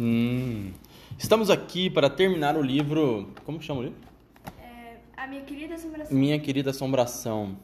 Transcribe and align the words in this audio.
Hum. 0.00 0.70
Estamos 1.18 1.50
aqui 1.50 1.90
para 1.90 2.08
terminar 2.08 2.56
o 2.56 2.62
livro. 2.62 3.32
Como 3.44 3.58
que 3.58 3.64
chama 3.64 3.80
o 3.80 3.82
livro? 3.84 3.98
É, 4.62 4.96
a 5.16 5.26
minha 5.26 5.42
querida 5.42 5.74
assombração. 5.74 6.16
Minha 6.16 6.38
querida 6.38 6.70
assombração. 6.70 7.56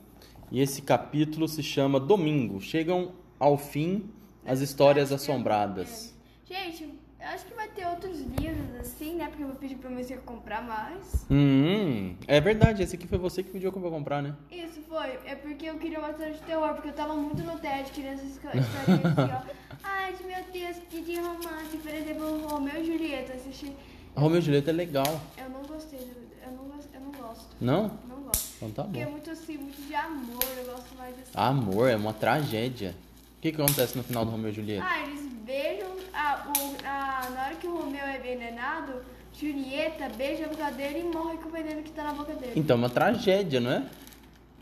E 0.51 0.61
esse 0.61 0.83
capítulo 0.83 1.47
se 1.47 1.63
chama 1.63 2.01
Domingo. 2.01 2.61
Chegam 2.61 3.13
ao 3.39 3.57
fim 3.57 4.11
as 4.45 4.61
histórias 4.61 5.13
assombradas. 5.13 6.15
Gente, 6.45 6.85
eu 6.85 7.29
acho 7.29 7.47
que 7.47 7.55
vai 7.55 7.69
ter 7.69 7.87
outros 7.87 8.21
livros 8.21 8.75
assim, 8.81 9.15
né? 9.15 9.29
Porque 9.29 9.43
eu 9.43 9.49
vou 9.49 9.57
pedir 9.57 9.77
pra 9.77 9.89
você 9.91 10.17
comprar 10.17 10.63
mais. 10.63 11.27
Hum, 11.31 12.17
é 12.27 12.41
verdade, 12.41 12.83
esse 12.83 12.97
aqui 12.97 13.07
foi 13.07 13.19
você 13.19 13.43
que 13.43 13.51
pediu 13.51 13.71
que 13.71 13.79
eu 13.79 13.83
vou 13.83 13.91
comprar, 13.91 14.23
né? 14.23 14.35
Isso 14.51 14.83
foi. 14.83 15.19
É 15.25 15.35
porque 15.35 15.67
eu 15.67 15.77
queria 15.79 16.01
uma 16.01 16.11
história 16.11 16.35
de 16.35 16.41
terror, 16.41 16.75
porque 16.75 16.89
eu 16.89 16.93
tava 16.93 17.15
muito 17.15 17.43
no 17.43 17.59
TED 17.59 17.91
querendo 17.93 18.15
essas 18.15 18.31
histórias 18.31 18.65
assim, 18.67 19.33
ó. 19.33 19.55
Ai, 19.85 20.15
meu 20.25 20.43
Deus, 20.53 20.77
que 20.91 21.01
de 21.03 21.17
romance. 21.17 21.77
Por 21.77 21.93
exemplo, 21.95 22.47
Romeu 22.49 22.83
e 22.83 22.85
Julieta. 22.87 23.33
Assisti. 23.35 23.73
Romeu 24.17 24.39
e 24.39 24.43
Julieta 24.43 24.71
é 24.71 24.75
legal. 24.75 25.21
Eu 25.37 25.49
não 25.51 25.63
gostei, 25.63 25.99
eu 26.45 26.53
não, 26.53 26.65
eu 26.95 27.01
não 27.01 27.13
gosto. 27.13 27.47
Não? 27.61 27.83
Não 28.09 28.17
gosto. 28.23 28.55
Então 28.57 28.71
tá 28.71 28.83
Porque 28.85 29.01
é 29.01 29.05
bom. 29.05 29.11
muito 29.13 29.31
assim, 29.31 29.59
muito 29.59 29.87
de 29.87 29.95
amor, 29.95 30.45
eu 30.57 30.65
gosto 30.73 30.95
mais 30.97 31.15
assim. 31.15 31.31
Amor, 31.35 31.89
é 31.89 31.97
uma 31.97 32.13
tragédia. 32.13 32.95
O 33.39 33.41
que, 33.41 33.53
que 33.53 33.61
acontece 33.61 33.97
no 33.97 34.03
final 34.03 34.25
do 34.25 34.31
Romeu 34.31 34.51
e 34.51 34.55
Julieta? 34.55 34.87
Ah, 34.89 35.03
eles 35.03 35.21
beijam. 35.45 35.93
A, 36.15 36.47
o, 36.57 36.87
a, 36.87 37.31
na 37.31 37.45
hora 37.47 37.55
que 37.57 37.67
o 37.67 37.77
Romeu 37.77 38.05
é 38.05 38.17
envenenado, 38.17 39.03
Julieta 39.35 40.09
beija 40.17 40.47
a 40.47 40.49
boca 40.49 40.71
dele 40.71 41.01
e 41.01 41.15
morre 41.15 41.37
com 41.39 41.49
o 41.49 41.53
veneno 41.53 41.83
que 41.83 41.91
tá 41.91 42.05
na 42.05 42.13
boca 42.15 42.33
dele. 42.35 42.53
Então, 42.57 42.77
é 42.77 42.79
uma 42.79 42.89
tragédia, 42.89 43.61
não 43.61 43.71
é? 43.71 43.83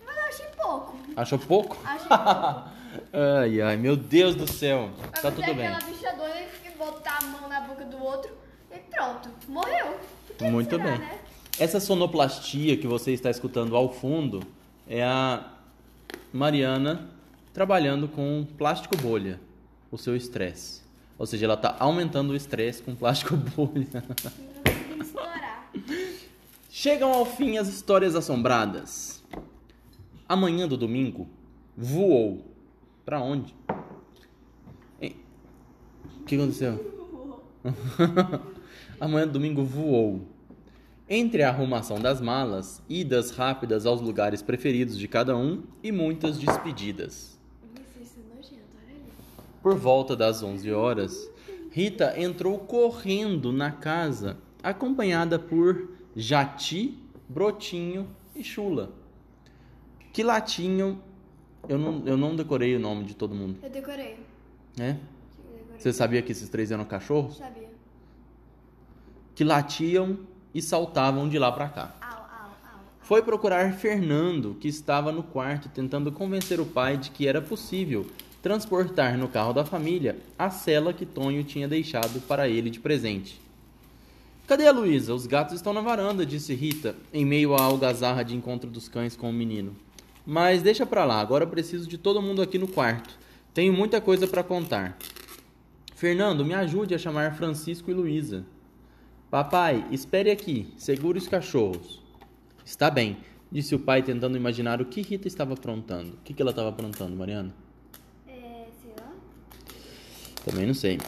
Mas 0.04 0.16
eu 0.16 0.22
achei 0.24 0.46
pouco. 0.56 0.96
Achou 1.14 1.38
pouco? 1.38 1.76
Achei 1.84 2.08
pouco. 2.08 2.68
Ai, 3.12 3.60
ai, 3.60 3.76
meu 3.76 3.96
Deus 3.96 4.34
do 4.34 4.46
céu. 4.50 4.90
Mas 4.98 5.22
Tá 5.22 5.30
você 5.30 5.36
tudo 5.36 5.50
é 5.50 5.54
bem. 5.54 5.66
aquela 5.66 5.90
bicha 5.90 6.12
doida 6.16 6.46
que 6.62 6.70
botar 6.78 7.18
a 7.20 7.24
mão 7.26 7.48
na 7.48 7.60
boca 7.62 7.84
do 7.84 8.02
outro 8.02 8.30
e 8.74 8.78
pronto, 8.78 9.28
morreu. 9.48 9.96
Que 10.38 10.44
Muito 10.44 10.70
será, 10.76 10.84
bem. 10.84 10.98
Né? 10.98 11.18
Essa 11.58 11.78
sonoplastia 11.80 12.76
que 12.76 12.86
você 12.86 13.12
está 13.12 13.30
escutando 13.30 13.76
ao 13.76 13.92
fundo 13.92 14.42
é 14.88 15.02
a 15.04 15.44
Mariana 16.32 17.08
trabalhando 17.52 18.08
com 18.08 18.46
plástico 18.56 18.96
bolha, 18.96 19.38
o 19.90 19.98
seu 19.98 20.16
estresse. 20.16 20.80
Ou 21.18 21.26
seja, 21.26 21.44
ela 21.44 21.54
está 21.54 21.76
aumentando 21.78 22.32
o 22.32 22.36
estresse 22.36 22.82
com 22.82 22.94
plástico 22.96 23.36
bolha. 23.54 24.02
Chegam 26.70 27.12
ao 27.12 27.24
fim 27.26 27.58
as 27.58 27.68
histórias 27.68 28.14
assombradas. 28.14 29.22
Amanhã 30.28 30.66
do 30.66 30.76
domingo 30.76 31.28
voou. 31.76 32.51
Pra 33.04 33.20
onde? 33.20 33.54
O 36.22 36.24
que 36.24 36.36
aconteceu? 36.36 36.92
Amanhã 39.00 39.26
do 39.26 39.32
domingo 39.32 39.64
voou. 39.64 40.22
Entre 41.08 41.42
a 41.42 41.48
arrumação 41.48 42.00
das 42.00 42.20
malas, 42.20 42.80
idas 42.88 43.32
rápidas 43.32 43.84
aos 43.86 44.00
lugares 44.00 44.40
preferidos 44.40 44.96
de 44.96 45.08
cada 45.08 45.36
um 45.36 45.64
e 45.82 45.90
muitas 45.90 46.38
despedidas. 46.38 47.38
Por 49.60 49.74
volta 49.74 50.16
das 50.16 50.42
11 50.42 50.72
horas, 50.72 51.30
Rita 51.70 52.14
entrou 52.16 52.58
correndo 52.58 53.52
na 53.52 53.72
casa, 53.72 54.36
acompanhada 54.62 55.38
por 55.38 55.88
Jati, 56.14 56.98
Brotinho 57.28 58.08
e 58.34 58.44
Chula. 58.44 58.92
Que 60.12 60.22
latinho. 60.22 61.02
Eu 61.68 61.78
não, 61.78 62.02
eu 62.06 62.16
não 62.16 62.34
decorei 62.34 62.74
o 62.74 62.80
nome 62.80 63.04
de 63.04 63.14
todo 63.14 63.34
mundo, 63.34 63.58
Eu 63.62 63.70
decorei. 63.70 64.16
decorei. 64.76 64.96
Você 65.78 65.92
sabia 65.92 66.22
que 66.22 66.32
esses 66.32 66.48
três 66.48 66.70
eram 66.70 66.84
cachorros? 66.84 67.38
Sabia. 67.38 67.68
Que 69.34 69.44
latiam 69.44 70.18
e 70.54 70.60
saltavam 70.60 71.28
de 71.28 71.38
lá 71.38 71.50
pra 71.50 71.68
cá. 71.68 71.94
Au, 72.00 72.08
au, 72.10 72.16
au. 72.16 72.80
Foi 73.00 73.22
procurar 73.22 73.72
Fernando, 73.74 74.56
que 74.60 74.68
estava 74.68 75.10
no 75.10 75.22
quarto 75.22 75.68
tentando 75.68 76.12
convencer 76.12 76.60
o 76.60 76.66
pai 76.66 76.96
de 76.96 77.10
que 77.10 77.26
era 77.26 77.40
possível 77.40 78.06
transportar 78.42 79.16
no 79.16 79.28
carro 79.28 79.52
da 79.52 79.64
família 79.64 80.18
a 80.38 80.50
cela 80.50 80.92
que 80.92 81.06
Tonho 81.06 81.44
tinha 81.44 81.68
deixado 81.68 82.20
para 82.26 82.48
ele 82.48 82.70
de 82.70 82.80
presente. 82.80 83.40
Cadê 84.46 84.66
a 84.66 84.72
Luísa? 84.72 85.14
Os 85.14 85.26
gatos 85.26 85.54
estão 85.54 85.72
na 85.72 85.80
varanda, 85.80 86.26
disse 86.26 86.52
Rita, 86.54 86.96
em 87.12 87.24
meio 87.24 87.54
à 87.54 87.62
algazarra 87.62 88.22
de 88.24 88.36
encontro 88.36 88.68
dos 88.68 88.88
cães 88.88 89.16
com 89.16 89.30
o 89.30 89.32
menino. 89.32 89.74
Mas 90.24 90.62
deixa 90.62 90.86
pra 90.86 91.04
lá, 91.04 91.20
agora 91.20 91.46
preciso 91.46 91.88
de 91.88 91.98
todo 91.98 92.22
mundo 92.22 92.42
aqui 92.42 92.58
no 92.58 92.68
quarto. 92.68 93.18
Tenho 93.52 93.72
muita 93.72 94.00
coisa 94.00 94.26
para 94.26 94.42
contar. 94.42 94.96
Fernando, 95.94 96.44
me 96.44 96.54
ajude 96.54 96.94
a 96.94 96.98
chamar 96.98 97.36
Francisco 97.36 97.90
e 97.90 97.94
Luísa. 97.94 98.44
Papai, 99.30 99.86
espere 99.90 100.30
aqui, 100.30 100.72
segure 100.76 101.18
os 101.18 101.26
cachorros. 101.26 102.02
Está 102.64 102.90
bem, 102.90 103.16
disse 103.50 103.74
o 103.74 103.78
pai, 103.78 104.02
tentando 104.02 104.36
imaginar 104.36 104.80
o 104.80 104.84
que 104.84 105.00
Rita 105.00 105.26
estava 105.26 105.54
aprontando. 105.54 106.14
O 106.14 106.18
que, 106.24 106.32
que 106.32 106.40
ela 106.42 106.50
estava 106.50 106.68
aprontando, 106.68 107.16
Mariana? 107.16 107.54
É, 108.26 108.66
sei 108.82 108.92
lá. 108.98 109.12
Também 110.44 110.66
não 110.66 110.74
sei. 110.74 110.98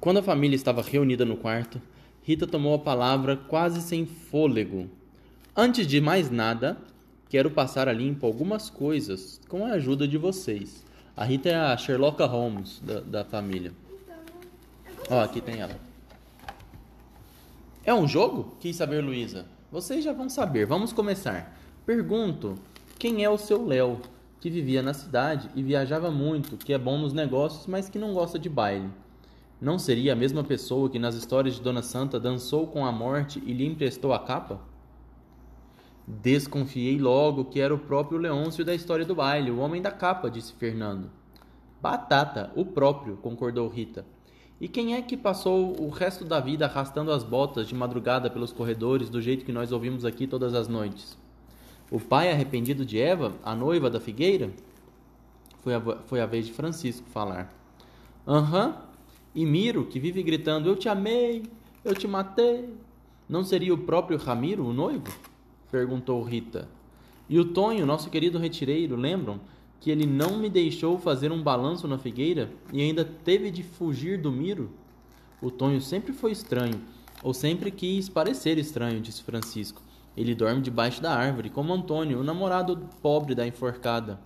Quando 0.00 0.18
a 0.18 0.22
família 0.22 0.56
estava 0.56 0.82
reunida 0.82 1.24
no 1.24 1.36
quarto, 1.36 1.80
Rita 2.22 2.46
tomou 2.46 2.74
a 2.74 2.78
palavra 2.78 3.36
quase 3.36 3.82
sem 3.82 4.06
fôlego. 4.06 4.88
Antes 5.56 5.86
de 5.86 6.00
mais 6.00 6.30
nada, 6.30 6.78
quero 7.32 7.50
passar 7.50 7.88
a 7.88 7.94
limpo 7.94 8.26
algumas 8.26 8.68
coisas 8.68 9.40
com 9.48 9.64
a 9.64 9.70
ajuda 9.70 10.06
de 10.06 10.18
vocês. 10.18 10.84
A 11.16 11.24
Rita 11.24 11.48
é 11.48 11.54
a 11.54 11.74
Sherlock 11.78 12.22
Holmes 12.24 12.78
da, 12.84 13.00
da 13.00 13.24
família. 13.24 13.72
Ó, 15.08 15.18
aqui 15.18 15.40
tem 15.40 15.58
ela. 15.58 15.74
É 17.86 17.94
um 17.94 18.06
jogo? 18.06 18.54
Quis 18.60 18.76
saber, 18.76 19.02
Luísa. 19.02 19.46
Vocês 19.70 20.04
já 20.04 20.12
vão 20.12 20.28
saber. 20.28 20.66
Vamos 20.66 20.92
começar. 20.92 21.58
Pergunto: 21.86 22.58
quem 22.98 23.24
é 23.24 23.30
o 23.30 23.38
seu 23.38 23.66
Léo, 23.66 24.02
que 24.38 24.50
vivia 24.50 24.82
na 24.82 24.92
cidade 24.92 25.48
e 25.54 25.62
viajava 25.62 26.10
muito, 26.10 26.58
que 26.58 26.74
é 26.74 26.78
bom 26.78 26.98
nos 26.98 27.14
negócios, 27.14 27.66
mas 27.66 27.88
que 27.88 27.98
não 27.98 28.12
gosta 28.12 28.38
de 28.38 28.50
baile? 28.50 28.90
Não 29.58 29.78
seria 29.78 30.12
a 30.12 30.16
mesma 30.16 30.44
pessoa 30.44 30.90
que 30.90 30.98
nas 30.98 31.14
histórias 31.14 31.54
de 31.54 31.62
Dona 31.62 31.80
Santa 31.80 32.20
dançou 32.20 32.66
com 32.66 32.84
a 32.84 32.92
morte 32.92 33.42
e 33.46 33.54
lhe 33.54 33.64
emprestou 33.64 34.12
a 34.12 34.18
capa? 34.18 34.71
Desconfiei 36.06 36.98
logo 36.98 37.44
que 37.44 37.60
era 37.60 37.74
o 37.74 37.78
próprio 37.78 38.18
Leôncio 38.18 38.64
da 38.64 38.74
história 38.74 39.04
do 39.04 39.14
baile, 39.14 39.50
o 39.50 39.58
homem 39.58 39.80
da 39.80 39.90
capa, 39.90 40.30
disse 40.30 40.52
Fernando. 40.52 41.10
Batata, 41.80 42.52
o 42.54 42.64
próprio, 42.64 43.16
concordou 43.16 43.68
Rita. 43.68 44.04
E 44.60 44.68
quem 44.68 44.94
é 44.94 45.02
que 45.02 45.16
passou 45.16 45.80
o 45.80 45.88
resto 45.88 46.24
da 46.24 46.38
vida 46.38 46.66
arrastando 46.66 47.10
as 47.10 47.24
botas 47.24 47.66
de 47.66 47.74
madrugada 47.74 48.30
pelos 48.30 48.52
corredores 48.52 49.10
do 49.10 49.20
jeito 49.20 49.44
que 49.44 49.52
nós 49.52 49.72
ouvimos 49.72 50.04
aqui 50.04 50.26
todas 50.26 50.54
as 50.54 50.68
noites? 50.68 51.18
O 51.90 51.98
pai 51.98 52.30
arrependido 52.30 52.86
de 52.86 53.00
Eva, 53.00 53.32
a 53.44 53.54
noiva 53.54 53.90
da 53.90 54.00
figueira? 54.00 54.50
Foi 55.60 55.74
a, 55.74 55.80
foi 56.06 56.20
a 56.20 56.26
vez 56.26 56.46
de 56.46 56.52
Francisco 56.52 57.06
falar. 57.10 57.52
Aham. 58.26 58.76
E 59.34 59.44
Miro, 59.44 59.86
que 59.86 59.98
vive 59.98 60.22
gritando: 60.22 60.68
Eu 60.68 60.76
te 60.76 60.88
amei, 60.88 61.42
eu 61.84 61.94
te 61.94 62.06
matei. 62.06 62.72
Não 63.28 63.42
seria 63.42 63.74
o 63.74 63.78
próprio 63.78 64.18
Ramiro, 64.18 64.64
o 64.64 64.72
noivo? 64.72 65.12
Perguntou 65.72 66.22
Rita. 66.22 66.68
E 67.30 67.40
o 67.40 67.46
Tonho, 67.46 67.86
nosso 67.86 68.10
querido 68.10 68.38
retireiro, 68.38 68.94
lembram 68.94 69.40
que 69.80 69.90
ele 69.90 70.04
não 70.06 70.36
me 70.36 70.50
deixou 70.50 70.98
fazer 70.98 71.32
um 71.32 71.42
balanço 71.42 71.88
na 71.88 71.96
figueira 71.96 72.52
e 72.70 72.82
ainda 72.82 73.06
teve 73.06 73.50
de 73.50 73.62
fugir 73.62 74.20
do 74.20 74.30
Miro? 74.30 74.70
O 75.40 75.50
Tonho 75.50 75.80
sempre 75.80 76.12
foi 76.12 76.30
estranho, 76.30 76.78
ou 77.22 77.32
sempre 77.32 77.70
quis 77.70 78.06
parecer 78.06 78.58
estranho, 78.58 79.00
disse 79.00 79.22
Francisco. 79.22 79.80
Ele 80.14 80.34
dorme 80.34 80.60
debaixo 80.60 81.00
da 81.00 81.14
árvore, 81.16 81.48
como 81.48 81.72
Antônio, 81.72 82.20
o 82.20 82.24
namorado 82.24 82.78
pobre 83.00 83.34
da 83.34 83.46
enforcada. 83.46 84.20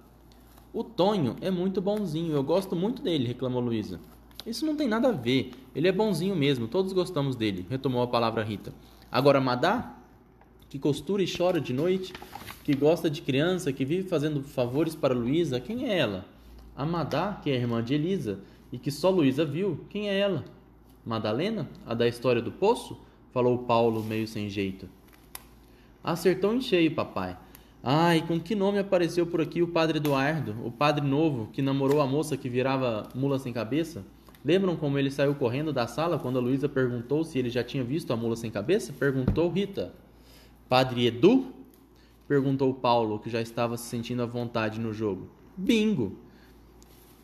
O 0.72 0.82
Tonho 0.82 1.37
é 1.40 1.49
muito 1.50 1.81
bonzinho, 1.81 2.34
eu 2.34 2.42
gosto 2.42 2.75
muito 2.75 3.00
dele, 3.00 3.25
reclamou 3.25 3.62
Luísa. 3.62 4.00
Isso 4.44 4.66
não 4.66 4.75
tem 4.75 4.88
nada 4.88 5.10
a 5.10 5.12
ver, 5.12 5.52
ele 5.76 5.87
é 5.87 5.92
bonzinho 5.92 6.34
mesmo, 6.34 6.66
todos 6.66 6.92
gostamos 6.92 7.37
dele, 7.37 7.64
retomou 7.70 8.02
a 8.02 8.08
palavra 8.08 8.42
Rita. 8.42 8.75
Agora, 9.10 9.40
Madá, 9.40 9.95
que 10.68 10.78
costura 10.78 11.22
e 11.22 11.26
chora 11.26 11.60
de 11.60 11.72
noite, 11.72 12.12
que 12.64 12.74
gosta 12.74 13.08
de 13.08 13.22
criança, 13.22 13.72
que 13.72 13.84
vive 13.84 14.08
fazendo 14.08 14.42
favores 14.42 14.94
para 14.94 15.14
Luísa, 15.14 15.60
quem 15.60 15.88
é 15.88 15.98
ela? 15.98 16.24
A 16.76 16.84
Madá, 16.84 17.40
que 17.42 17.50
é 17.50 17.54
irmã 17.54 17.82
de 17.82 17.94
Elisa, 17.94 18.40
e 18.72 18.78
que 18.78 18.90
só 18.90 19.08
Luísa 19.10 19.44
viu, 19.44 19.84
quem 19.88 20.08
é 20.08 20.18
ela? 20.18 20.44
Madalena, 21.04 21.68
a 21.86 21.94
da 21.94 22.08
história 22.08 22.42
do 22.42 22.50
poço? 22.50 22.98
Falou 23.32 23.58
Paulo, 23.58 24.02
meio 24.02 24.26
sem 24.26 24.48
jeito. 24.48 24.88
Acertou 26.02 26.54
em 26.54 26.60
cheio, 26.60 26.94
papai. 26.94 27.36
Ai, 27.82 28.24
com 28.26 28.40
que 28.40 28.56
nome 28.56 28.80
apareceu 28.80 29.26
por 29.26 29.40
aqui 29.40 29.62
o 29.62 29.68
padre 29.68 29.98
Eduardo, 29.98 30.56
o 30.64 30.72
padre 30.72 31.06
novo 31.06 31.48
que 31.52 31.62
namorou 31.62 32.00
a 32.00 32.06
moça 32.06 32.36
que 32.36 32.48
virava 32.48 33.08
mula 33.14 33.38
sem 33.38 33.52
cabeça? 33.52 34.04
Lembram 34.44 34.74
como 34.74 34.98
ele 34.98 35.10
saiu 35.10 35.34
correndo 35.36 35.72
da 35.72 35.86
sala 35.86 36.18
quando 36.18 36.38
a 36.38 36.40
Luísa 36.40 36.68
perguntou 36.68 37.22
se 37.22 37.38
ele 37.38 37.50
já 37.50 37.62
tinha 37.62 37.84
visto 37.84 38.12
a 38.12 38.16
mula 38.16 38.34
sem 38.34 38.50
cabeça? 38.50 38.92
Perguntou 38.92 39.48
Rita. 39.48 39.92
Padre 40.68 41.06
Edu? 41.06 41.46
Perguntou 42.26 42.74
Paulo, 42.74 43.20
que 43.20 43.30
já 43.30 43.40
estava 43.40 43.76
se 43.76 43.84
sentindo 43.84 44.22
à 44.22 44.26
vontade 44.26 44.80
no 44.80 44.92
jogo. 44.92 45.28
Bingo! 45.56 46.16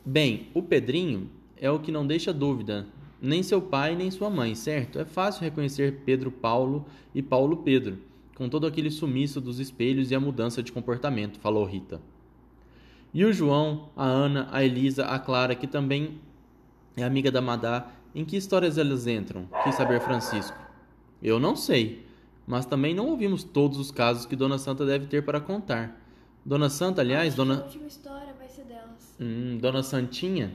Bem, 0.05 0.49
o 0.55 0.63
Pedrinho 0.63 1.29
é 1.57 1.71
o 1.71 1.81
que 1.81 1.93
não 1.93 2.07
deixa 2.07 2.33
dúvida, 2.33 2.87
nem 3.21 3.43
seu 3.43 3.61
pai 3.61 3.95
nem 3.95 4.11
sua 4.11 4.31
mãe, 4.31 4.55
certo? 4.55 4.99
É 4.99 5.05
fácil 5.05 5.43
reconhecer 5.43 6.03
Pedro 6.05 6.31
Paulo 6.31 6.87
e 7.15 7.23
Paulo 7.23 7.59
Pedro, 7.59 7.99
com 8.37 8.49
todo 8.49 8.67
aquele 8.67 8.91
sumiço 8.91 9.41
dos 9.41 9.59
espelhos 9.59 10.11
e 10.11 10.15
a 10.15 10.21
mudança 10.21 10.63
de 10.63 10.73
comportamento, 10.73 11.39
falou 11.39 11.65
Rita. 11.65 12.01
E 13.15 13.25
o 13.25 13.33
João, 13.33 13.91
a 13.97 14.05
Ana, 14.05 14.49
a 14.51 14.65
Elisa, 14.65 15.05
a 15.05 15.19
Clara, 15.19 15.55
que 15.55 15.67
também 15.67 16.21
é 16.97 17.05
amiga 17.05 17.31
da 17.31 17.41
Madá, 17.41 17.91
em 18.15 18.25
que 18.25 18.37
histórias 18.37 18.79
elas 18.79 19.07
entram? 19.07 19.49
Quis 19.65 19.75
saber 19.75 20.01
Francisco. 20.01 20.57
Eu 21.23 21.39
não 21.39 21.55
sei, 21.55 22.05
mas 22.53 22.67
também 22.67 22.93
não 22.93 23.07
ouvimos 23.07 23.43
todos 23.43 23.79
os 23.79 23.91
casos 23.91 24.27
que 24.27 24.37
Dona 24.37 24.59
Santa 24.59 24.85
deve 24.85 25.07
ter 25.07 25.25
para 25.25 25.41
contar. 25.41 25.99
Dona 26.45 26.69
Santa, 26.69 27.01
aliás, 27.01 27.35
Dona. 27.35 27.61
A 27.61 27.65
última 27.65 27.87
história 27.87 28.35
vai 28.39 28.47
ser 28.47 28.65
delas. 28.65 29.17
Hum, 29.19 29.57
Dona 29.57 29.83
Santinha, 29.83 30.53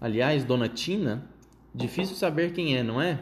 aliás, 0.00 0.42
Dona 0.42 0.70
Tina, 0.70 1.28
difícil 1.74 2.16
saber 2.16 2.54
quem 2.54 2.78
é, 2.78 2.82
não 2.82 2.98
é? 2.98 3.20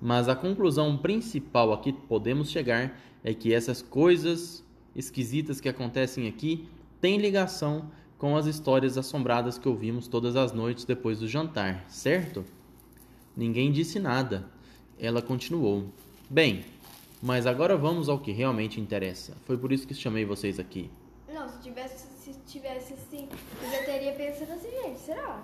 Mas 0.00 0.28
a 0.28 0.36
conclusão 0.36 0.96
principal 0.96 1.72
a 1.72 1.78
que 1.78 1.92
podemos 1.92 2.50
chegar 2.50 2.96
é 3.24 3.34
que 3.34 3.52
essas 3.52 3.82
coisas 3.82 4.64
esquisitas 4.94 5.60
que 5.60 5.68
acontecem 5.68 6.28
aqui 6.28 6.68
têm 7.00 7.18
ligação 7.18 7.90
com 8.16 8.36
as 8.36 8.46
histórias 8.46 8.96
assombradas 8.96 9.58
que 9.58 9.68
ouvimos 9.68 10.06
todas 10.06 10.36
as 10.36 10.52
noites 10.52 10.84
depois 10.84 11.18
do 11.18 11.26
jantar, 11.26 11.84
certo? 11.88 12.44
Ninguém 13.36 13.72
disse 13.72 13.98
nada. 13.98 14.48
Ela 14.96 15.20
continuou. 15.20 15.92
Bem, 16.30 16.64
mas 17.24 17.46
agora 17.46 17.74
vamos 17.74 18.10
ao 18.10 18.18
que 18.18 18.32
realmente 18.32 18.78
interessa. 18.78 19.34
Foi 19.46 19.56
por 19.56 19.72
isso 19.72 19.86
que 19.86 19.94
chamei 19.94 20.26
vocês 20.26 20.60
aqui. 20.60 20.90
Não, 21.26 21.48
se 21.48 21.58
tivesse, 21.60 22.06
se 22.22 22.34
tivesse 22.46 22.92
assim, 22.92 23.26
eu 23.62 23.70
já 23.70 23.82
teria 23.84 24.12
pensado 24.12 24.52
assim, 24.52 24.68
gente, 24.82 25.00
será? 25.00 25.42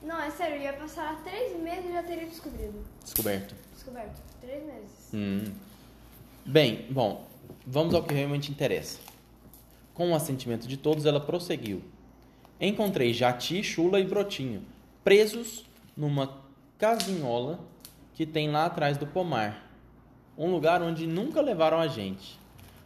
Não, 0.00 0.20
é 0.22 0.30
sério, 0.30 0.58
eu 0.58 0.62
ia 0.62 0.72
passar 0.74 1.20
três 1.24 1.60
meses 1.60 1.90
e 1.90 1.92
já 1.94 2.02
teria 2.04 2.26
descobrido. 2.26 2.78
Descoberto. 3.02 3.56
Descoberto. 3.74 4.22
Três 4.40 4.64
meses. 4.64 5.10
Hum. 5.12 5.52
Bem, 6.44 6.86
bom, 6.90 7.26
vamos 7.66 7.92
ao 7.92 8.04
que 8.04 8.14
realmente 8.14 8.52
interessa. 8.52 9.00
Com 9.92 10.12
o 10.12 10.14
assentimento 10.14 10.68
de 10.68 10.76
todos, 10.76 11.06
ela 11.06 11.18
prosseguiu. 11.18 11.82
Encontrei 12.60 13.12
Jati, 13.12 13.64
Chula 13.64 13.98
e 13.98 14.04
Brotinho 14.04 14.62
presos 15.02 15.64
numa 15.96 16.40
casinhola 16.78 17.60
que 18.14 18.24
tem 18.24 18.50
lá 18.50 18.66
atrás 18.66 18.96
do 18.96 19.06
pomar, 19.06 19.65
um 20.36 20.50
lugar 20.50 20.82
onde 20.82 21.06
nunca 21.06 21.40
levaram 21.40 21.78
a 21.78 21.88
gente. 21.88 22.38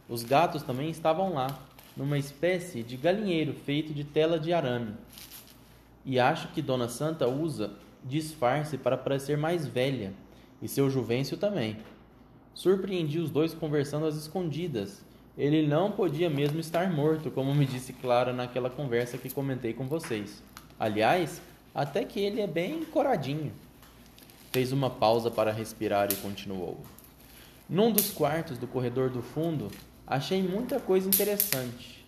Os 0.07 0.23
gatos 0.23 0.63
também 0.63 0.89
estavam 0.89 1.33
lá, 1.33 1.47
numa 1.95 2.17
espécie 2.17 2.83
de 2.83 2.97
galinheiro 2.97 3.53
feito 3.53 3.93
de 3.93 4.03
tela 4.03 4.39
de 4.39 4.53
arame. 4.53 4.93
E 6.05 6.19
acho 6.19 6.49
que 6.49 6.61
Dona 6.61 6.87
Santa 6.87 7.27
usa 7.27 7.71
disfarce 8.03 8.77
para 8.77 8.97
parecer 8.97 9.37
mais 9.37 9.67
velha, 9.67 10.13
e 10.61 10.67
seu 10.67 10.89
Juvencio 10.89 11.37
também. 11.37 11.77
Surpreendi 12.53 13.19
os 13.19 13.29
dois 13.29 13.53
conversando 13.53 14.05
às 14.05 14.15
escondidas. 14.15 15.03
Ele 15.37 15.65
não 15.65 15.91
podia 15.91 16.29
mesmo 16.29 16.59
estar 16.59 16.91
morto, 16.91 17.31
como 17.31 17.55
me 17.55 17.65
disse 17.65 17.93
Clara 17.93 18.33
naquela 18.33 18.69
conversa 18.69 19.17
que 19.17 19.29
comentei 19.29 19.73
com 19.73 19.87
vocês. 19.87 20.43
Aliás, 20.79 21.41
até 21.73 22.03
que 22.03 22.19
ele 22.19 22.41
é 22.41 22.47
bem 22.47 22.83
coradinho. 22.83 23.51
Fez 24.51 24.71
uma 24.71 24.89
pausa 24.89 25.31
para 25.31 25.51
respirar 25.51 26.11
e 26.11 26.15
continuou. 26.17 26.77
Num 27.71 27.89
dos 27.89 28.11
quartos 28.11 28.57
do 28.57 28.67
corredor 28.67 29.09
do 29.09 29.21
fundo, 29.21 29.71
achei 30.05 30.43
muita 30.43 30.77
coisa 30.77 31.07
interessante. 31.07 32.05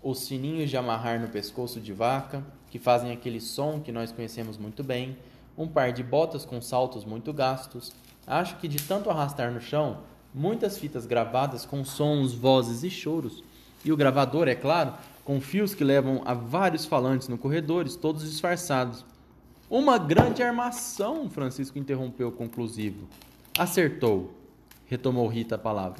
Os 0.00 0.20
sininhos 0.20 0.70
de 0.70 0.76
amarrar 0.76 1.20
no 1.20 1.26
pescoço 1.26 1.80
de 1.80 1.92
vaca, 1.92 2.40
que 2.70 2.78
fazem 2.78 3.10
aquele 3.10 3.40
som 3.40 3.80
que 3.80 3.90
nós 3.90 4.12
conhecemos 4.12 4.56
muito 4.56 4.84
bem, 4.84 5.18
um 5.58 5.66
par 5.66 5.92
de 5.92 6.04
botas 6.04 6.44
com 6.44 6.62
saltos 6.62 7.04
muito 7.04 7.32
gastos. 7.32 7.92
Acho 8.24 8.56
que 8.58 8.68
de 8.68 8.80
tanto 8.80 9.10
arrastar 9.10 9.50
no 9.50 9.60
chão, 9.60 10.04
muitas 10.32 10.78
fitas 10.78 11.04
gravadas 11.04 11.66
com 11.66 11.84
sons, 11.84 12.32
vozes 12.32 12.84
e 12.84 12.88
choros. 12.88 13.42
E 13.84 13.90
o 13.90 13.96
gravador, 13.96 14.46
é 14.46 14.54
claro, 14.54 14.94
com 15.24 15.40
fios 15.40 15.74
que 15.74 15.82
levam 15.82 16.22
a 16.24 16.32
vários 16.32 16.86
falantes 16.86 17.26
no 17.26 17.36
corredores, 17.36 17.96
todos 17.96 18.22
disfarçados. 18.22 19.04
Uma 19.68 19.98
grande 19.98 20.44
armação, 20.44 21.28
Francisco 21.28 21.76
interrompeu 21.76 22.30
conclusivo. 22.30 23.08
Acertou, 23.58 24.41
retomou 24.92 25.26
Rita 25.26 25.54
a 25.54 25.58
palavra. 25.58 25.98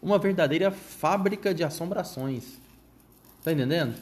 Uma 0.00 0.18
verdadeira 0.20 0.70
fábrica 0.70 1.52
de 1.52 1.64
assombrações. 1.64 2.58
Tá 3.42 3.52
entendendo? 3.52 3.96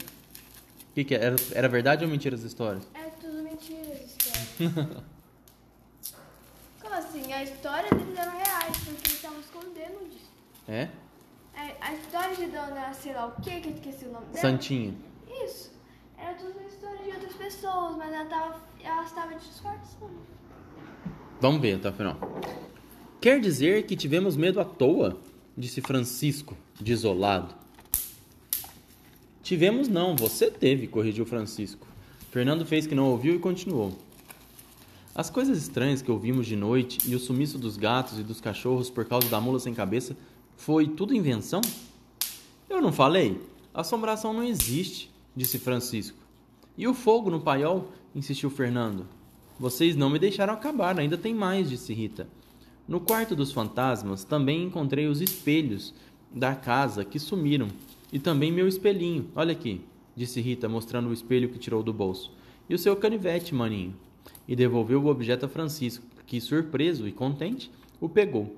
O 0.91 0.93
que, 0.93 1.03
que 1.03 1.15
é? 1.15 1.23
Era, 1.23 1.35
era 1.51 1.67
verdade 1.67 2.05
ou 2.05 2.09
mentira 2.11 2.35
as 2.35 2.43
histórias? 2.43 2.83
É 2.93 3.09
tudo 3.19 3.41
mentira 3.41 3.81
essa 3.91 4.03
história. 4.05 5.03
Como 6.79 6.93
assim? 6.93 7.33
A 7.33 7.43
história 7.43 7.89
deles 7.89 8.17
eram 8.17 8.31
reais, 8.33 8.77
porque 8.77 8.91
eles 8.91 9.13
estavam 9.13 9.39
escondendo 9.39 10.09
disso. 10.11 10.29
É? 10.67 10.89
É, 11.55 11.75
A 11.81 11.93
história 11.95 12.35
de 12.35 12.45
Dona, 12.45 12.93
sei 12.93 13.13
lá 13.13 13.25
o 13.25 13.41
que, 13.41 13.61
que 13.61 13.69
eu 13.69 13.73
esqueci 13.73 14.05
o 14.05 14.11
nome 14.11 14.25
dela. 14.27 14.41
Santinha. 14.41 14.93
Isso. 15.43 15.71
Era 16.19 16.35
tudo 16.35 16.51
uma 16.59 16.67
história 16.67 16.99
de 17.03 17.09
outras 17.09 17.33
pessoas, 17.33 17.95
mas 17.97 18.13
ela 18.13 18.25
tava, 18.25 18.59
ela 18.83 19.03
estava 19.03 19.33
disfarçando. 19.35 20.19
Vamos 21.41 21.61
ver 21.61 21.77
até 21.77 21.89
o 21.89 21.93
final. 21.93 22.17
Quer 23.25 23.39
dizer 23.39 23.87
que 23.87 23.95
tivemos 23.95 24.37
medo 24.37 24.59
à 24.59 24.63
toa? 24.63 25.17
Disse 25.57 25.81
Francisco, 25.81 26.55
desolado. 26.79 27.55
Tivemos 29.41 29.87
não, 29.87 30.15
você 30.15 30.51
teve, 30.51 30.85
corrigiu 30.85 31.25
Francisco. 31.25 31.87
Fernando 32.29 32.67
fez 32.67 32.85
que 32.85 32.93
não 32.93 33.09
ouviu 33.09 33.33
e 33.33 33.39
continuou. 33.39 33.97
As 35.15 35.31
coisas 35.31 35.57
estranhas 35.57 36.03
que 36.03 36.11
ouvimos 36.11 36.45
de 36.45 36.55
noite 36.55 36.99
e 37.09 37.15
o 37.15 37.19
sumiço 37.19 37.57
dos 37.57 37.77
gatos 37.77 38.19
e 38.19 38.23
dos 38.23 38.39
cachorros 38.39 38.91
por 38.91 39.05
causa 39.05 39.27
da 39.27 39.41
mula 39.41 39.59
sem 39.59 39.73
cabeça 39.73 40.15
foi 40.55 40.87
tudo 40.87 41.15
invenção? 41.15 41.61
Eu 42.69 42.79
não 42.79 42.93
falei. 42.93 43.41
Assombração 43.73 44.33
não 44.33 44.43
existe, 44.43 45.09
disse 45.35 45.57
Francisco. 45.57 46.19
E 46.77 46.87
o 46.87 46.93
fogo 46.93 47.31
no 47.31 47.41
paiol? 47.41 47.91
insistiu 48.13 48.51
Fernando. 48.51 49.07
Vocês 49.59 49.95
não 49.95 50.11
me 50.11 50.19
deixaram 50.19 50.53
acabar, 50.53 50.99
ainda 50.99 51.17
tem 51.17 51.33
mais, 51.33 51.67
disse 51.67 51.91
Rita. 51.91 52.27
No 52.87 52.99
quarto 52.99 53.35
dos 53.35 53.51
fantasmas 53.51 54.23
também 54.23 54.63
encontrei 54.63 55.07
os 55.07 55.19
espelhos 55.19 55.93
da 56.31 56.53
casa 56.53 57.03
que 57.03 57.17
sumiram. 57.17 57.67
E 58.13 58.19
também 58.19 58.51
meu 58.51 58.67
espelhinho. 58.67 59.29
Olha 59.35 59.53
aqui, 59.53 59.81
disse 60.15 60.39
Rita, 60.39 60.69
mostrando 60.69 61.09
o 61.09 61.13
espelho 61.13 61.49
que 61.49 61.57
tirou 61.57 61.81
do 61.81 61.91
bolso. 61.91 62.31
E 62.69 62.75
o 62.75 62.77
seu 62.77 62.95
canivete, 62.95 63.55
maninho. 63.55 63.95
E 64.47 64.55
devolveu 64.55 65.01
o 65.03 65.07
objeto 65.07 65.45
a 65.45 65.49
Francisco, 65.49 66.05
que, 66.27 66.39
surpreso 66.39 67.07
e 67.07 67.11
contente, 67.11 67.71
o 67.99 68.07
pegou. 68.07 68.55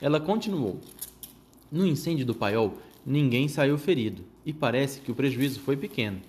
Ela 0.00 0.20
continuou. 0.20 0.78
No 1.72 1.86
incêndio 1.86 2.26
do 2.26 2.34
paiol, 2.34 2.74
ninguém 3.04 3.48
saiu 3.48 3.78
ferido, 3.78 4.22
e 4.44 4.52
parece 4.52 5.00
que 5.00 5.10
o 5.10 5.14
prejuízo 5.14 5.60
foi 5.60 5.76
pequeno. 5.76 6.20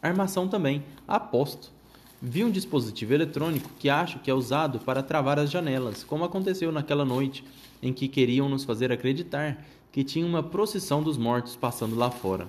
A 0.00 0.08
armação 0.08 0.46
também, 0.46 0.84
aposto. 1.06 1.72
Vi 2.20 2.42
um 2.42 2.50
dispositivo 2.50 3.14
eletrônico 3.14 3.70
que 3.78 3.88
acho 3.88 4.18
que 4.18 4.30
é 4.30 4.34
usado 4.34 4.80
para 4.80 5.04
travar 5.04 5.38
as 5.38 5.50
janelas, 5.50 6.02
como 6.02 6.24
aconteceu 6.24 6.72
naquela 6.72 7.04
noite 7.04 7.44
em 7.80 7.92
que 7.92 8.08
queriam 8.08 8.48
nos 8.48 8.64
fazer 8.64 8.90
acreditar 8.90 9.64
que 9.92 10.02
tinha 10.02 10.26
uma 10.26 10.42
procissão 10.42 11.00
dos 11.00 11.16
mortos 11.16 11.54
passando 11.54 11.94
lá 11.94 12.10
fora. 12.10 12.48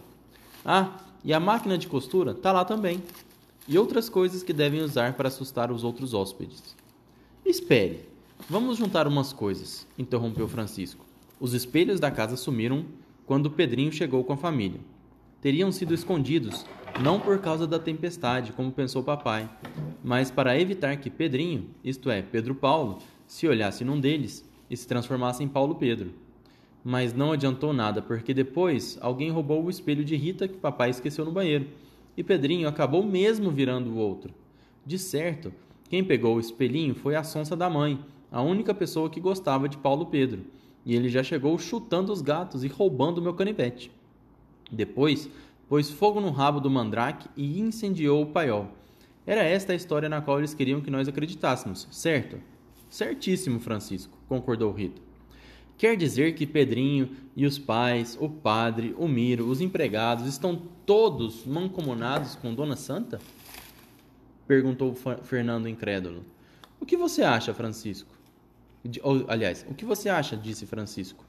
Ah, 0.65 0.97
e 1.23 1.31
a 1.31 1.39
máquina 1.39 1.77
de 1.77 1.88
costura 1.88 2.33
tá 2.33 2.51
lá 2.51 2.65
também. 2.65 3.03
E 3.67 3.77
outras 3.77 4.09
coisas 4.09 4.41
que 4.41 4.53
devem 4.53 4.81
usar 4.81 5.13
para 5.13 5.27
assustar 5.27 5.71
os 5.71 5.83
outros 5.83 6.15
hóspedes. 6.15 6.75
Espere, 7.45 8.05
vamos 8.49 8.77
juntar 8.77 9.07
umas 9.07 9.31
coisas, 9.31 9.85
interrompeu 9.99 10.47
Francisco. 10.47 11.05
Os 11.39 11.53
espelhos 11.53 11.99
da 11.99 12.09
casa 12.09 12.35
sumiram 12.35 12.85
quando 13.23 13.51
Pedrinho 13.51 13.91
chegou 13.91 14.23
com 14.23 14.33
a 14.33 14.38
família. 14.38 14.81
Teriam 15.41 15.72
sido 15.72 15.93
escondidos, 15.93 16.65
não 17.01 17.17
por 17.17 17.39
causa 17.39 17.65
da 17.65 17.79
tempestade, 17.79 18.51
como 18.51 18.74
pensou 18.74 19.01
papai, 19.01 19.50
mas 20.03 20.29
para 20.29 20.60
evitar 20.60 20.98
que 20.98 21.10
Pedrinho, 21.10 21.69
isto 21.81 22.10
é, 22.10 22.22
Pedro 22.22 22.53
Paulo, 22.53 22.98
se 23.25 23.48
olhasse 23.48 23.86
num 23.86 23.98
deles 23.98 24.46
e 24.69 24.75
se 24.75 24.86
transformasse 24.86 25.41
em 25.41 25.48
Paulo 25.48 25.75
Pedro. 25.75 26.13
Mas 26.84 27.13
não 27.13 27.31
adiantou 27.31 27.72
nada, 27.72 28.01
porque 28.01 28.34
depois 28.34 28.98
alguém 29.00 29.29
roubou 29.29 29.63
o 29.63 29.69
espelho 29.69 30.03
de 30.03 30.17
Rita 30.17 30.46
que 30.46 30.58
papai 30.58 30.89
esqueceu 30.89 31.24
no 31.24 31.31
banheiro, 31.31 31.67
e 32.17 32.24
Pedrinho 32.24 32.67
acabou 32.67 33.01
mesmo 33.01 33.50
virando 33.50 33.91
o 33.91 33.98
outro. 33.98 34.34
De 34.86 35.00
certo, 35.00 35.53
quem 35.88 36.03
pegou 36.03 36.36
o 36.36 36.39
espelhinho 36.41 36.93
foi 36.93 37.15
a 37.15 37.24
sonsa 37.24 37.55
da 37.55 37.69
mãe, 37.69 37.98
a 38.29 38.41
única 38.41 38.74
pessoa 38.74 39.10
que 39.10 39.22
gostava 39.22 39.69
de 39.69 39.77
Paulo 39.77 40.08
Pedro, 40.08 40.41
e 40.86 40.93
ele 40.98 41.08
já 41.08 41.24
chegou 41.24 41.58
chutando 41.58 42.12
os 42.12 42.22
gatos 42.22 42.65
e 42.65 42.67
roubando 42.67 43.22
meu 43.22 43.34
canivete. 43.34 43.89
Depois, 44.71 45.29
pôs 45.67 45.89
fogo 45.89 46.19
no 46.19 46.31
rabo 46.31 46.59
do 46.59 46.69
mandrake 46.69 47.27
e 47.35 47.59
incendiou 47.59 48.21
o 48.23 48.27
paiol. 48.27 48.71
Era 49.25 49.43
esta 49.43 49.73
a 49.73 49.75
história 49.75 50.09
na 50.09 50.21
qual 50.21 50.39
eles 50.39 50.53
queriam 50.53 50.81
que 50.81 50.89
nós 50.89 51.07
acreditássemos, 51.07 51.88
certo? 51.91 52.38
Certíssimo, 52.89 53.59
Francisco, 53.59 54.17
concordou 54.27 54.71
Rita. 54.71 55.01
Quer 55.77 55.95
dizer 55.95 56.33
que 56.33 56.45
Pedrinho 56.45 57.09
e 57.35 57.45
os 57.45 57.57
pais, 57.57 58.17
o 58.19 58.27
padre, 58.27 58.93
o 58.97 59.07
Miro, 59.07 59.47
os 59.47 59.61
empregados 59.61 60.25
estão 60.25 60.61
todos 60.85 61.45
mancomunados 61.45 62.35
com 62.35 62.53
Dona 62.53 62.75
Santa? 62.75 63.19
Perguntou 64.47 64.93
Fernando 65.23 65.69
incrédulo. 65.69 66.25
O 66.81 66.85
que 66.85 66.97
você 66.97 67.21
acha, 67.21 67.53
Francisco? 67.53 68.09
De- 68.83 68.99
ou, 69.03 69.23
aliás, 69.27 69.65
o 69.69 69.73
que 69.73 69.85
você 69.85 70.09
acha? 70.09 70.35
disse 70.35 70.65
Francisco. 70.65 71.23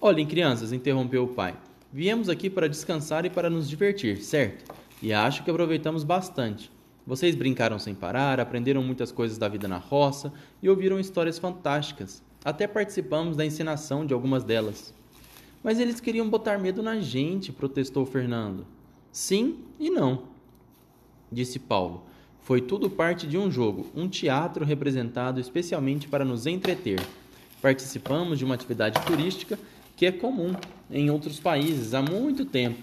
Olhem, 0.00 0.26
crianças, 0.26 0.72
interrompeu 0.72 1.24
o 1.24 1.28
pai. 1.28 1.56
Viemos 1.96 2.28
aqui 2.28 2.50
para 2.50 2.68
descansar 2.68 3.24
e 3.24 3.30
para 3.30 3.48
nos 3.48 3.66
divertir, 3.66 4.18
certo? 4.18 4.70
E 5.00 5.14
acho 5.14 5.42
que 5.42 5.50
aproveitamos 5.50 6.04
bastante. 6.04 6.70
Vocês 7.06 7.34
brincaram 7.34 7.78
sem 7.78 7.94
parar, 7.94 8.38
aprenderam 8.38 8.82
muitas 8.82 9.10
coisas 9.10 9.38
da 9.38 9.48
vida 9.48 9.66
na 9.66 9.78
roça 9.78 10.30
e 10.62 10.68
ouviram 10.68 11.00
histórias 11.00 11.38
fantásticas. 11.38 12.22
Até 12.44 12.66
participamos 12.66 13.34
da 13.34 13.46
encenação 13.46 14.04
de 14.04 14.12
algumas 14.12 14.44
delas. 14.44 14.92
Mas 15.64 15.80
eles 15.80 15.98
queriam 15.98 16.28
botar 16.28 16.58
medo 16.58 16.82
na 16.82 17.00
gente, 17.00 17.50
protestou 17.50 18.04
Fernando. 18.04 18.66
Sim 19.10 19.60
e 19.80 19.88
não, 19.88 20.24
disse 21.32 21.58
Paulo. 21.58 22.04
Foi 22.42 22.60
tudo 22.60 22.90
parte 22.90 23.26
de 23.26 23.38
um 23.38 23.50
jogo, 23.50 23.86
um 23.96 24.06
teatro 24.06 24.66
representado 24.66 25.40
especialmente 25.40 26.08
para 26.08 26.26
nos 26.26 26.46
entreter. 26.46 27.00
Participamos 27.62 28.38
de 28.38 28.44
uma 28.44 28.54
atividade 28.54 29.00
turística 29.06 29.58
que 29.96 30.06
é 30.06 30.12
comum 30.12 30.54
em 30.90 31.10
outros 31.10 31.40
países 31.40 31.94
há 31.94 32.02
muito 32.02 32.44
tempo. 32.44 32.78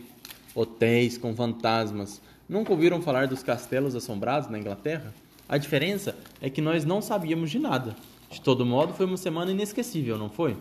Hotéis 0.55 1.17
com 1.17 1.35
fantasmas. 1.35 2.21
Nunca 2.49 2.71
ouviram 2.71 3.01
falar 3.01 3.27
dos 3.27 3.43
castelos 3.43 3.95
assombrados 3.95 4.49
na 4.49 4.59
Inglaterra? 4.59 5.13
A 5.47 5.57
diferença 5.57 6.17
é 6.41 6.49
que 6.49 6.61
nós 6.61 6.83
não 6.83 7.01
sabíamos 7.01 7.51
de 7.51 7.59
nada. 7.59 7.95
De 8.29 8.41
todo 8.41 8.65
modo, 8.65 8.93
foi 8.93 9.05
uma 9.05 9.17
semana 9.17 9.51
inesquecível, 9.51 10.17
não 10.17 10.29
foi? 10.29 10.57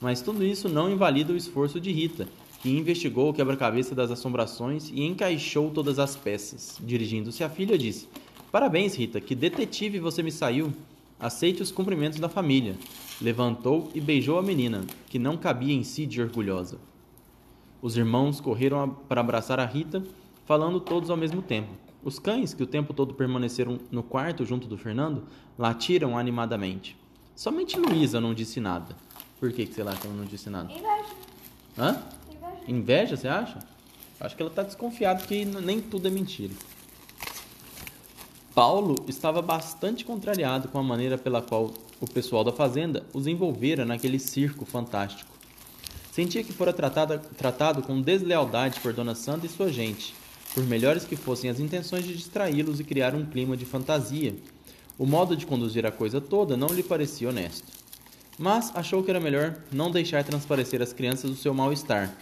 Mas 0.00 0.22
tudo 0.22 0.44
isso 0.44 0.68
não 0.68 0.90
invalida 0.90 1.32
o 1.32 1.36
esforço 1.36 1.80
de 1.80 1.90
Rita, 1.90 2.28
que 2.62 2.70
investigou 2.70 3.30
o 3.30 3.34
quebra-cabeça 3.34 3.94
das 3.94 4.10
assombrações 4.10 4.90
e 4.90 5.02
encaixou 5.02 5.70
todas 5.70 5.98
as 5.98 6.16
peças. 6.16 6.78
Dirigindo-se 6.80 7.42
à 7.42 7.48
filha, 7.48 7.76
disse: 7.76 8.08
Parabéns, 8.52 8.94
Rita, 8.94 9.20
que 9.20 9.34
detetive 9.34 9.98
você 9.98 10.22
me 10.22 10.30
saiu. 10.30 10.72
Aceite 11.22 11.62
os 11.62 11.70
cumprimentos 11.70 12.18
da 12.18 12.28
família. 12.28 12.76
Levantou 13.20 13.88
e 13.94 14.00
beijou 14.00 14.40
a 14.40 14.42
menina, 14.42 14.84
que 15.06 15.20
não 15.20 15.36
cabia 15.36 15.72
em 15.72 15.84
si 15.84 16.04
de 16.04 16.20
orgulhosa. 16.20 16.80
Os 17.80 17.96
irmãos 17.96 18.40
correram 18.40 18.90
para 19.08 19.20
abraçar 19.20 19.60
a 19.60 19.64
Rita, 19.64 20.02
falando 20.44 20.80
todos 20.80 21.10
ao 21.10 21.16
mesmo 21.16 21.40
tempo. 21.40 21.70
Os 22.02 22.18
cães, 22.18 22.52
que 22.52 22.64
o 22.64 22.66
tempo 22.66 22.92
todo 22.92 23.14
permaneceram 23.14 23.78
no 23.88 24.02
quarto 24.02 24.44
junto 24.44 24.66
do 24.66 24.76
Fernando, 24.76 25.22
latiram 25.56 26.18
animadamente. 26.18 26.96
Somente 27.36 27.78
Luísa 27.78 28.20
não 28.20 28.34
disse 28.34 28.58
nada. 28.58 28.96
Por 29.38 29.52
que, 29.52 29.64
que 29.64 29.74
sei 29.74 29.84
lá 29.84 29.94
que 29.94 30.04
ela 30.04 30.16
não 30.16 30.24
disse 30.24 30.50
nada? 30.50 30.72
Inveja. 30.72 31.14
Hã? 31.78 32.02
Inveja. 32.32 32.62
Inveja, 32.66 33.16
você 33.16 33.28
acha? 33.28 33.60
Acho 34.18 34.34
que 34.34 34.42
ela 34.42 34.50
está 34.50 34.64
desconfiada 34.64 35.22
que 35.22 35.44
nem 35.44 35.80
tudo 35.80 36.08
é 36.08 36.10
mentira. 36.10 36.52
Paulo 38.54 38.96
estava 39.08 39.40
bastante 39.40 40.04
contrariado 40.04 40.68
com 40.68 40.78
a 40.78 40.82
maneira 40.82 41.16
pela 41.16 41.40
qual 41.40 41.72
o 41.98 42.06
pessoal 42.06 42.44
da 42.44 42.52
fazenda 42.52 43.02
os 43.14 43.26
envolvera 43.26 43.86
naquele 43.86 44.18
circo 44.18 44.66
fantástico. 44.66 45.32
Sentia 46.12 46.44
que 46.44 46.52
fora 46.52 46.70
tratado 46.70 47.82
com 47.82 48.02
deslealdade 48.02 48.78
por 48.80 48.92
Dona 48.92 49.14
Santa 49.14 49.46
e 49.46 49.48
sua 49.48 49.72
gente, 49.72 50.14
por 50.54 50.64
melhores 50.64 51.04
que 51.04 51.16
fossem 51.16 51.48
as 51.48 51.58
intenções 51.58 52.04
de 52.04 52.14
distraí-los 52.14 52.78
e 52.78 52.84
criar 52.84 53.14
um 53.14 53.24
clima 53.24 53.56
de 53.56 53.64
fantasia. 53.64 54.34
O 54.98 55.06
modo 55.06 55.34
de 55.34 55.46
conduzir 55.46 55.86
a 55.86 55.90
coisa 55.90 56.20
toda 56.20 56.54
não 56.54 56.68
lhe 56.68 56.82
parecia 56.82 57.30
honesto. 57.30 57.72
Mas 58.38 58.70
achou 58.74 59.02
que 59.02 59.10
era 59.10 59.18
melhor 59.18 59.56
não 59.72 59.90
deixar 59.90 60.22
transparecer 60.24 60.82
às 60.82 60.92
crianças 60.92 61.30
o 61.30 61.36
seu 61.36 61.54
mal-estar. 61.54 62.14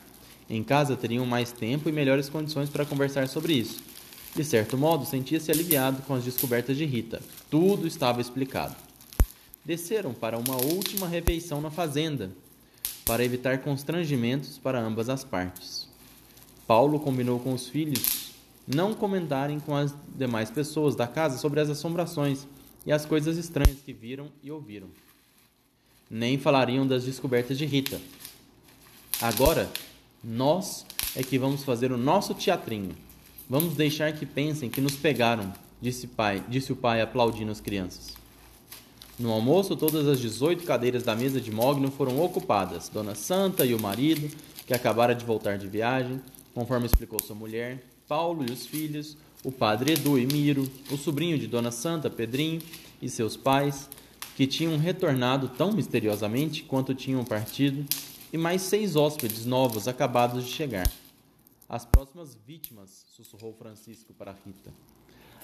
Em 0.48 0.62
casa 0.62 0.96
teriam 0.96 1.26
mais 1.26 1.50
tempo 1.50 1.88
e 1.88 1.92
melhores 1.92 2.28
condições 2.28 2.70
para 2.70 2.86
conversar 2.86 3.26
sobre 3.26 3.54
isso. 3.54 3.89
De 4.34 4.44
certo 4.44 4.78
modo, 4.78 5.04
sentia-se 5.04 5.50
aliviado 5.50 6.02
com 6.02 6.14
as 6.14 6.24
descobertas 6.24 6.76
de 6.76 6.84
Rita. 6.84 7.20
Tudo 7.50 7.86
estava 7.86 8.20
explicado. 8.20 8.76
Desceram 9.64 10.14
para 10.14 10.38
uma 10.38 10.56
última 10.56 11.08
refeição 11.08 11.60
na 11.60 11.70
fazenda, 11.70 12.30
para 13.04 13.24
evitar 13.24 13.58
constrangimentos 13.58 14.58
para 14.58 14.80
ambas 14.80 15.08
as 15.08 15.24
partes. 15.24 15.88
Paulo 16.66 17.00
combinou 17.00 17.40
com 17.40 17.52
os 17.52 17.68
filhos 17.68 18.30
não 18.72 18.94
comentarem 18.94 19.58
com 19.58 19.74
as 19.74 19.92
demais 20.14 20.50
pessoas 20.50 20.94
da 20.94 21.06
casa 21.06 21.38
sobre 21.38 21.60
as 21.60 21.68
assombrações 21.68 22.46
e 22.86 22.92
as 22.92 23.04
coisas 23.04 23.36
estranhas 23.36 23.78
que 23.84 23.92
viram 23.92 24.28
e 24.42 24.50
ouviram. 24.50 24.88
Nem 26.08 26.38
falariam 26.38 26.86
das 26.86 27.04
descobertas 27.04 27.58
de 27.58 27.66
Rita. 27.66 28.00
Agora, 29.20 29.70
nós 30.22 30.86
é 31.16 31.22
que 31.22 31.38
vamos 31.38 31.64
fazer 31.64 31.90
o 31.92 31.96
nosso 31.96 32.34
teatrinho. 32.34 32.94
Vamos 33.50 33.74
deixar 33.74 34.12
que 34.12 34.24
pensem 34.24 34.70
que 34.70 34.80
nos 34.80 34.94
pegaram, 34.94 35.52
disse, 35.82 36.06
pai, 36.06 36.40
disse 36.48 36.70
o 36.72 36.76
pai 36.76 37.00
aplaudindo 37.00 37.50
as 37.50 37.60
crianças. 37.60 38.14
No 39.18 39.32
almoço, 39.32 39.74
todas 39.74 40.06
as 40.06 40.20
18 40.20 40.62
cadeiras 40.62 41.02
da 41.02 41.16
mesa 41.16 41.40
de 41.40 41.50
Mogno 41.50 41.90
foram 41.90 42.22
ocupadas. 42.22 42.88
Dona 42.88 43.16
Santa 43.16 43.66
e 43.66 43.74
o 43.74 43.82
marido, 43.82 44.30
que 44.64 44.72
acabara 44.72 45.16
de 45.16 45.24
voltar 45.24 45.58
de 45.58 45.66
viagem, 45.66 46.20
conforme 46.54 46.86
explicou 46.86 47.20
sua 47.20 47.34
mulher, 47.34 47.82
Paulo 48.06 48.46
e 48.48 48.52
os 48.52 48.66
filhos, 48.66 49.16
o 49.42 49.50
padre 49.50 49.94
Edu 49.94 50.16
e 50.16 50.26
Miro, 50.26 50.70
o 50.88 50.96
sobrinho 50.96 51.36
de 51.36 51.48
Dona 51.48 51.72
Santa, 51.72 52.08
Pedrinho, 52.08 52.62
e 53.02 53.08
seus 53.08 53.36
pais, 53.36 53.90
que 54.36 54.46
tinham 54.46 54.78
retornado 54.78 55.48
tão 55.48 55.72
misteriosamente 55.72 56.62
quanto 56.62 56.94
tinham 56.94 57.24
partido, 57.24 57.84
e 58.32 58.38
mais 58.38 58.62
seis 58.62 58.94
hóspedes 58.94 59.44
novos 59.44 59.88
acabados 59.88 60.44
de 60.44 60.52
chegar. 60.52 60.88
As 61.70 61.84
próximas 61.84 62.36
vítimas, 62.48 63.06
sussurrou 63.14 63.54
Francisco 63.54 64.12
para 64.12 64.34
Rita. 64.44 64.72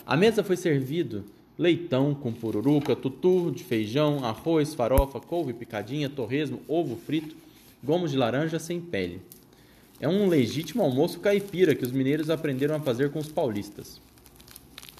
A 0.04 0.16
mesa 0.16 0.42
foi 0.42 0.56
servido 0.56 1.24
leitão 1.56 2.16
com 2.16 2.32
pururuca, 2.32 2.96
tutu 2.96 3.52
de 3.52 3.62
feijão, 3.62 4.24
arroz, 4.24 4.74
farofa, 4.74 5.20
couve 5.20 5.52
picadinha, 5.52 6.10
torresmo, 6.10 6.60
ovo 6.66 6.96
frito, 6.96 7.36
gomos 7.80 8.10
de 8.10 8.16
laranja 8.16 8.58
sem 8.58 8.80
pele. 8.80 9.22
É 10.00 10.08
um 10.08 10.26
legítimo 10.26 10.82
almoço 10.82 11.20
caipira 11.20 11.76
que 11.76 11.84
os 11.84 11.92
mineiros 11.92 12.28
aprenderam 12.28 12.74
a 12.74 12.80
fazer 12.80 13.12
com 13.12 13.20
os 13.20 13.28
paulistas, 13.28 14.00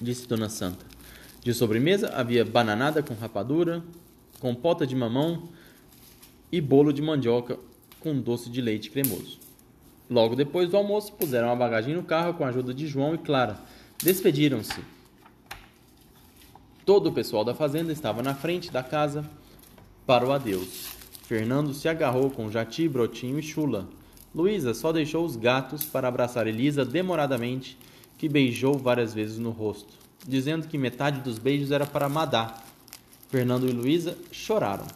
disse 0.01 0.29
Dona 0.29 0.47
Santa. 0.47 0.85
De 1.43 1.53
sobremesa 1.53 2.07
havia 2.15 2.45
bananada 2.45 3.03
com 3.03 3.13
rapadura, 3.13 3.83
compota 4.39 4.87
de 4.87 4.95
mamão 4.95 5.49
e 6.49 6.61
bolo 6.61 6.93
de 6.93 7.01
mandioca 7.01 7.59
com 7.99 8.17
doce 8.17 8.49
de 8.49 8.61
leite 8.61 8.89
cremoso. 8.89 9.46
Logo 10.09 10.35
depois 10.35 10.69
do 10.69 10.77
almoço, 10.77 11.11
puseram 11.13 11.51
a 11.51 11.55
bagagem 11.55 11.93
no 11.93 12.03
carro 12.03 12.33
com 12.33 12.45
a 12.45 12.47
ajuda 12.47 12.73
de 12.73 12.87
João 12.87 13.15
e 13.15 13.17
Clara. 13.17 13.57
Despediram-se. 14.01 14.79
Todo 16.85 17.09
o 17.09 17.11
pessoal 17.11 17.43
da 17.43 17.53
fazenda 17.53 17.91
estava 17.91 18.23
na 18.23 18.33
frente 18.33 18.71
da 18.71 18.81
casa 18.81 19.29
para 20.05 20.25
o 20.25 20.31
adeus. 20.31 20.87
Fernando 21.23 21.73
se 21.73 21.89
agarrou 21.89 22.29
com 22.29 22.49
Jati, 22.49 22.87
Brotinho 22.87 23.37
e 23.37 23.43
Chula. 23.43 23.89
Luísa 24.33 24.73
só 24.73 24.93
deixou 24.93 25.25
os 25.25 25.35
gatos 25.35 25.83
para 25.83 26.07
abraçar 26.07 26.47
Elisa 26.47 26.85
demoradamente, 26.85 27.77
que 28.17 28.29
beijou 28.29 28.77
várias 28.77 29.13
vezes 29.13 29.37
no 29.37 29.49
rosto, 29.49 29.93
dizendo 30.25 30.67
que 30.67 30.77
metade 30.77 31.19
dos 31.19 31.37
beijos 31.37 31.71
era 31.71 31.85
para 31.85 32.07
Madá. 32.07 32.55
Fernando 33.29 33.67
e 33.67 33.73
Luísa 33.73 34.17
choraram. 34.31 34.87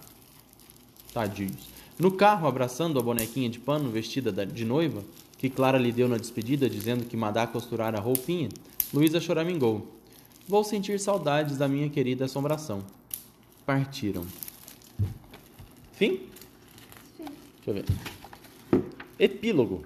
Tadinhos. 1.14 1.70
No 2.00 2.12
carro, 2.12 2.48
abraçando 2.48 3.00
a 3.00 3.04
bonequinha 3.04 3.50
de 3.50 3.60
pano 3.60 3.90
vestida 3.90 4.32
da- 4.32 4.46
de 4.46 4.66
noiva, 4.66 5.04
que 5.38 5.50
Clara 5.50 5.78
lhe 5.78 5.92
deu 5.92 6.08
na 6.08 6.18
despedida, 6.18 6.70
dizendo 6.70 7.06
que 7.06 7.16
Madá 7.18 7.46
costurara 7.48 7.98
a 7.98 8.02
roupinha, 8.02 8.50
Luísa 8.94 9.20
choramingou. 9.20 9.88
Vou 10.48 10.64
sentir 10.64 11.00
saudades 11.00 11.58
da 11.58 11.68
minha 11.68 11.90
querida 11.90 12.26
assombração. 12.26 12.84
Partiram. 13.66 14.26
Fim? 15.94 16.28
Sim. 17.18 17.26
Deixa 17.64 17.68
eu 17.68 17.74
ver. 17.76 17.86
Epílogo. 19.20 19.86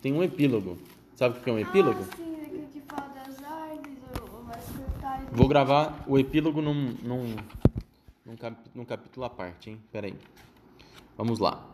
Tem 0.00 0.12
um 0.12 0.22
epílogo. 0.22 0.78
Sabe 1.14 1.38
o 1.38 1.42
que 1.42 1.48
é 1.50 1.52
um 1.52 1.58
epílogo? 1.58 2.00
Ah, 2.10 2.16
sim, 2.16 2.34
aquele 2.42 2.66
que 2.72 2.80
fala 2.80 3.08
das 3.14 3.42
árvores, 3.44 3.98
ou, 4.20 4.28
cortar. 4.84 5.26
Vou 5.30 5.46
gravar 5.46 6.04
o 6.08 6.18
epílogo 6.18 6.60
num, 6.62 6.94
num, 7.02 7.36
num, 8.26 8.36
cap- 8.36 8.70
num 8.74 8.84
capítulo 8.84 9.24
à 9.26 9.30
parte, 9.30 9.70
hein? 9.70 9.78
Pera 9.92 10.06
aí. 10.06 10.14
Vamos 11.16 11.38
lá. 11.38 11.60